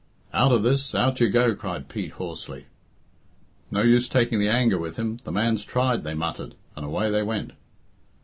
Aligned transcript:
"Out 0.33 0.51
of 0.51 0.63
this! 0.63 0.95
Out 0.95 1.19
you 1.19 1.29
go!" 1.29 1.53
cried 1.53 1.87
Pete 1.87 2.13
hoarsely. 2.13 2.65
"No 3.69 3.83
use 3.83 4.09
taking 4.09 4.39
the 4.39 4.49
anger 4.49 4.79
with 4.79 4.95
him 4.95 5.17
the 5.25 5.31
man's 5.31 5.63
tried," 5.63 6.03
they 6.03 6.15
muttered, 6.15 6.55
and 6.75 6.83
away 6.83 7.11
they 7.11 7.21
went. 7.21 7.51